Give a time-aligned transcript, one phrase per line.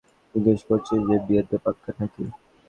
[0.35, 2.23] জিজ্ঞেস করছিস যে বিয়ে তো পাক্কা না-কি।